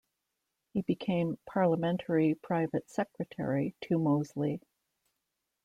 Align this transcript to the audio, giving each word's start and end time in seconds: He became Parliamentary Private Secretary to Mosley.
He 0.73 0.81
became 0.81 1.37
Parliamentary 1.45 2.33
Private 2.33 2.89
Secretary 2.89 3.75
to 3.81 3.99
Mosley. 3.99 4.59